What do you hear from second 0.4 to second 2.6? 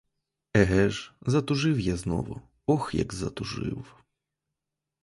Еге ж, затужив я знову,